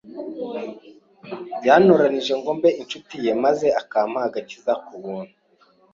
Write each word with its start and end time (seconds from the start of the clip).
yantoranije 1.67 2.33
ngo 2.39 2.49
mbe 2.57 2.69
inshuti 2.81 3.15
ye 3.25 3.33
maze 3.43 3.67
akampa 3.81 4.19
Agakiza 4.27 4.73
ku 4.85 4.93
buntu 5.03 5.35